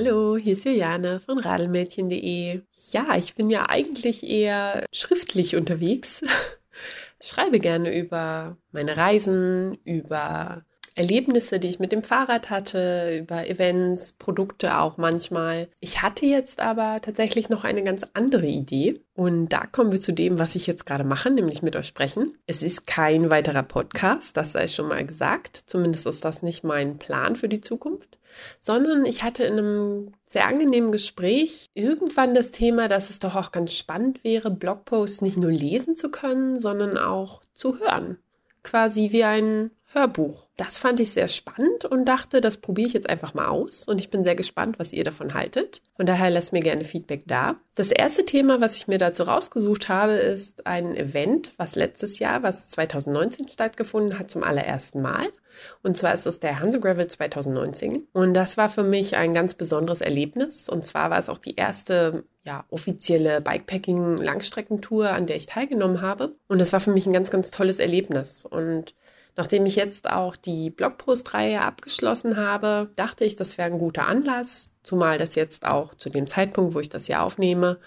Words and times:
Hallo, 0.00 0.36
hier 0.36 0.52
ist 0.52 0.64
Juliane 0.64 1.18
von 1.18 1.40
radelmädchen.de. 1.40 2.62
Ja, 2.92 3.16
ich 3.16 3.34
bin 3.34 3.50
ja 3.50 3.68
eigentlich 3.68 4.22
eher 4.22 4.84
schriftlich 4.92 5.56
unterwegs. 5.56 6.22
Schreibe 7.20 7.58
gerne 7.58 7.92
über 7.98 8.56
meine 8.70 8.96
Reisen, 8.96 9.76
über 9.82 10.62
Erlebnisse, 10.98 11.60
die 11.60 11.68
ich 11.68 11.78
mit 11.78 11.92
dem 11.92 12.02
Fahrrad 12.02 12.50
hatte, 12.50 13.16
über 13.20 13.46
Events, 13.48 14.14
Produkte 14.14 14.78
auch 14.78 14.96
manchmal. 14.96 15.68
Ich 15.78 16.02
hatte 16.02 16.26
jetzt 16.26 16.58
aber 16.58 17.00
tatsächlich 17.00 17.48
noch 17.48 17.62
eine 17.62 17.84
ganz 17.84 18.04
andere 18.14 18.46
Idee. 18.46 19.00
Und 19.14 19.50
da 19.50 19.60
kommen 19.60 19.92
wir 19.92 20.00
zu 20.00 20.12
dem, 20.12 20.40
was 20.40 20.56
ich 20.56 20.66
jetzt 20.66 20.86
gerade 20.86 21.04
mache, 21.04 21.30
nämlich 21.30 21.62
mit 21.62 21.76
euch 21.76 21.86
sprechen. 21.86 22.36
Es 22.46 22.64
ist 22.64 22.88
kein 22.88 23.30
weiterer 23.30 23.62
Podcast, 23.62 24.36
das 24.36 24.52
sei 24.52 24.66
schon 24.66 24.88
mal 24.88 25.06
gesagt. 25.06 25.62
Zumindest 25.66 26.04
ist 26.06 26.24
das 26.24 26.42
nicht 26.42 26.64
mein 26.64 26.98
Plan 26.98 27.36
für 27.36 27.48
die 27.48 27.60
Zukunft. 27.60 28.18
Sondern 28.58 29.06
ich 29.06 29.22
hatte 29.22 29.44
in 29.44 29.52
einem 29.52 30.12
sehr 30.26 30.48
angenehmen 30.48 30.90
Gespräch 30.90 31.66
irgendwann 31.74 32.34
das 32.34 32.50
Thema, 32.50 32.88
dass 32.88 33.08
es 33.08 33.20
doch 33.20 33.36
auch 33.36 33.52
ganz 33.52 33.72
spannend 33.72 34.24
wäre, 34.24 34.50
Blogposts 34.50 35.22
nicht 35.22 35.36
nur 35.36 35.52
lesen 35.52 35.94
zu 35.94 36.10
können, 36.10 36.58
sondern 36.58 36.96
auch 36.98 37.42
zu 37.54 37.78
hören. 37.78 38.18
Quasi 38.64 39.12
wie 39.12 39.22
ein 39.22 39.70
Hörbuch. 39.92 40.47
Das 40.58 40.76
fand 40.76 40.98
ich 40.98 41.12
sehr 41.12 41.28
spannend 41.28 41.84
und 41.84 42.06
dachte, 42.06 42.40
das 42.40 42.56
probiere 42.56 42.88
ich 42.88 42.92
jetzt 42.92 43.08
einfach 43.08 43.32
mal 43.32 43.46
aus 43.46 43.86
und 43.86 44.00
ich 44.00 44.10
bin 44.10 44.24
sehr 44.24 44.34
gespannt, 44.34 44.80
was 44.80 44.92
ihr 44.92 45.04
davon 45.04 45.32
haltet. 45.32 45.82
Von 45.94 46.04
daher 46.04 46.30
lasst 46.30 46.52
mir 46.52 46.62
gerne 46.62 46.82
Feedback 46.84 47.22
da. 47.26 47.60
Das 47.76 47.92
erste 47.92 48.26
Thema, 48.26 48.60
was 48.60 48.74
ich 48.74 48.88
mir 48.88 48.98
dazu 48.98 49.22
rausgesucht 49.22 49.88
habe, 49.88 50.14
ist 50.14 50.66
ein 50.66 50.96
Event, 50.96 51.52
was 51.58 51.76
letztes 51.76 52.18
Jahr, 52.18 52.42
was 52.42 52.66
2019 52.70 53.46
stattgefunden 53.46 54.18
hat, 54.18 54.32
zum 54.32 54.42
allerersten 54.42 55.00
Mal. 55.00 55.28
Und 55.84 55.96
zwar 55.96 56.12
ist 56.12 56.26
es 56.26 56.40
der 56.40 56.58
Hanse 56.58 56.80
Gravel 56.80 57.06
2019. 57.06 58.08
Und 58.12 58.34
das 58.34 58.56
war 58.56 58.68
für 58.68 58.82
mich 58.82 59.16
ein 59.16 59.34
ganz 59.34 59.54
besonderes 59.54 60.00
Erlebnis. 60.00 60.68
Und 60.68 60.84
zwar 60.84 61.10
war 61.10 61.20
es 61.20 61.28
auch 61.28 61.38
die 61.38 61.54
erste 61.54 62.24
ja, 62.42 62.64
offizielle 62.70 63.40
Bikepacking-Langstreckentour, 63.42 65.10
an 65.10 65.26
der 65.26 65.36
ich 65.36 65.46
teilgenommen 65.46 66.02
habe. 66.02 66.34
Und 66.48 66.58
das 66.58 66.72
war 66.72 66.80
für 66.80 66.90
mich 66.90 67.06
ein 67.06 67.12
ganz, 67.12 67.30
ganz 67.30 67.52
tolles 67.52 67.78
Erlebnis. 67.78 68.44
Und 68.44 68.96
Nachdem 69.38 69.66
ich 69.66 69.76
jetzt 69.76 70.10
auch 70.10 70.34
die 70.34 70.68
Blogpost-Reihe 70.68 71.62
abgeschlossen 71.62 72.36
habe, 72.36 72.90
dachte 72.96 73.24
ich, 73.24 73.36
das 73.36 73.56
wäre 73.56 73.70
ein 73.70 73.78
guter 73.78 74.08
Anlass, 74.08 74.74
zumal 74.82 75.16
das 75.16 75.36
jetzt 75.36 75.64
auch 75.64 75.94
zu 75.94 76.10
dem 76.10 76.26
Zeitpunkt, 76.26 76.74
wo 76.74 76.80
ich 76.80 76.88
das 76.88 77.06
hier 77.06 77.22
aufnehme, 77.22 77.78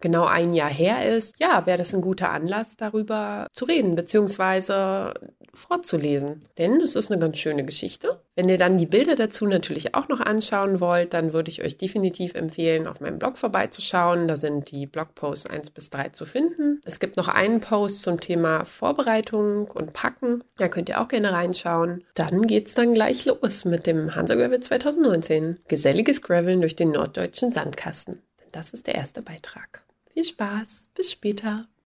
genau 0.00 0.24
ein 0.24 0.54
Jahr 0.54 0.70
her 0.70 1.14
ist, 1.14 1.38
ja, 1.38 1.66
wäre 1.66 1.76
das 1.76 1.92
ein 1.92 2.00
guter 2.00 2.30
Anlass, 2.30 2.78
darüber 2.78 3.48
zu 3.52 3.66
reden, 3.66 3.96
beziehungsweise 3.96 5.12
vorzulesen. 5.56 6.42
Denn 6.58 6.80
es 6.80 6.94
ist 6.94 7.10
eine 7.10 7.20
ganz 7.20 7.38
schöne 7.38 7.64
Geschichte. 7.64 8.20
Wenn 8.34 8.48
ihr 8.48 8.58
dann 8.58 8.78
die 8.78 8.86
Bilder 8.86 9.14
dazu 9.14 9.46
natürlich 9.46 9.94
auch 9.94 10.08
noch 10.08 10.20
anschauen 10.20 10.80
wollt, 10.80 11.14
dann 11.14 11.32
würde 11.32 11.50
ich 11.50 11.62
euch 11.62 11.78
definitiv 11.78 12.34
empfehlen, 12.34 12.86
auf 12.86 13.00
meinem 13.00 13.18
Blog 13.18 13.38
vorbeizuschauen. 13.38 14.26
Da 14.28 14.36
sind 14.36 14.70
die 14.70 14.86
Blogposts 14.86 15.48
1 15.48 15.70
bis 15.70 15.90
3 15.90 16.10
zu 16.10 16.24
finden. 16.24 16.80
Es 16.84 17.00
gibt 17.00 17.16
noch 17.16 17.28
einen 17.28 17.60
Post 17.60 18.02
zum 18.02 18.20
Thema 18.20 18.64
Vorbereitung 18.64 19.68
und 19.70 19.92
Packen. 19.92 20.42
Da 20.56 20.68
könnt 20.68 20.88
ihr 20.88 21.00
auch 21.00 21.08
gerne 21.08 21.32
reinschauen. 21.32 22.04
Dann 22.14 22.46
geht 22.46 22.66
es 22.66 22.74
dann 22.74 22.94
gleich 22.94 23.24
los 23.24 23.64
mit 23.64 23.86
dem 23.86 24.14
Hansa 24.14 24.34
Gravel 24.34 24.60
2019. 24.60 25.60
Geselliges 25.68 26.22
Graveln 26.22 26.60
durch 26.60 26.76
den 26.76 26.90
norddeutschen 26.90 27.52
Sandkasten. 27.52 28.22
Das 28.52 28.72
ist 28.72 28.86
der 28.86 28.94
erste 28.94 29.22
Beitrag. 29.22 29.84
Viel 30.12 30.24
Spaß, 30.24 30.90
bis 30.94 31.10
später. 31.10 31.64